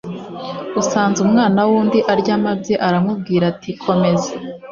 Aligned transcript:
Usanze 0.81 1.17
umwana 1.27 1.59
w’undi 1.69 1.99
arya 2.11 2.33
amabyi 2.37 2.73
aramubwira 2.87 3.43
ati: 3.53 3.71
komeza. 3.83 4.29